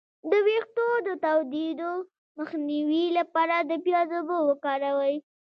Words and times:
د 0.29 0.33
ویښتو 0.45 0.87
د 1.07 1.09
تویدو 1.23 1.91
مخنیوي 2.39 3.05
لپاره 3.17 3.55
د 3.69 3.71
پیاز 3.85 4.09
اوبه 4.17 4.37
وکاروئ 4.49 5.15